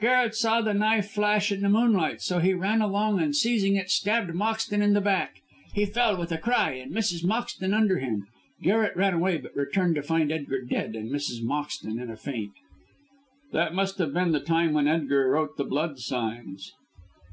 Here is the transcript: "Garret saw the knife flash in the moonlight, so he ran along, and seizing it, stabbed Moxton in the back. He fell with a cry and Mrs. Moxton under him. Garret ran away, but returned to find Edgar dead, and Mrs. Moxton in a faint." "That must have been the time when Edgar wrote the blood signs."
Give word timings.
"Garret 0.00 0.36
saw 0.36 0.60
the 0.60 0.74
knife 0.74 1.10
flash 1.10 1.50
in 1.50 1.60
the 1.60 1.68
moonlight, 1.68 2.22
so 2.22 2.38
he 2.38 2.54
ran 2.54 2.80
along, 2.80 3.20
and 3.20 3.34
seizing 3.34 3.74
it, 3.74 3.90
stabbed 3.90 4.32
Moxton 4.32 4.80
in 4.80 4.92
the 4.92 5.00
back. 5.00 5.42
He 5.74 5.86
fell 5.86 6.16
with 6.16 6.30
a 6.30 6.38
cry 6.38 6.74
and 6.74 6.92
Mrs. 6.92 7.24
Moxton 7.24 7.74
under 7.74 7.98
him. 7.98 8.28
Garret 8.62 8.94
ran 8.96 9.12
away, 9.14 9.38
but 9.38 9.56
returned 9.56 9.96
to 9.96 10.02
find 10.04 10.30
Edgar 10.30 10.62
dead, 10.62 10.94
and 10.94 11.10
Mrs. 11.10 11.42
Moxton 11.42 12.00
in 12.00 12.10
a 12.12 12.16
faint." 12.16 12.52
"That 13.50 13.74
must 13.74 13.98
have 13.98 14.14
been 14.14 14.30
the 14.30 14.38
time 14.38 14.72
when 14.72 14.86
Edgar 14.86 15.28
wrote 15.30 15.56
the 15.56 15.64
blood 15.64 15.98
signs." 15.98 16.70